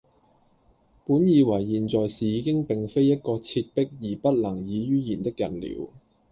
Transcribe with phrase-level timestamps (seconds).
[1.05, 5.91] 本以爲現在是已經並非一個切迫而不能已于言的人了，